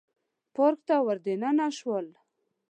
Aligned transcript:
پارک 0.53 0.79
ته 0.87 0.95
ور 1.05 1.17
دننه 1.25 1.67
شولو. 1.77 2.13